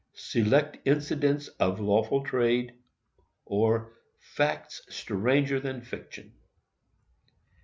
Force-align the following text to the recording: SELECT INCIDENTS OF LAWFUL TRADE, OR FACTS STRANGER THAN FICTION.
SELECT 0.15 0.79
INCIDENTS 0.83 1.49
OF 1.59 1.79
LAWFUL 1.79 2.23
TRADE, 2.23 2.73
OR 3.45 3.93
FACTS 4.17 4.81
STRANGER 4.89 5.59
THAN 5.59 5.83
FICTION. 5.83 6.33